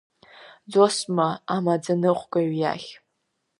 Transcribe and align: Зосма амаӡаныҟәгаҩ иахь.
Зосма 0.71 1.29
амаӡаныҟәгаҩ 1.55 2.49
иахь. 2.55 2.89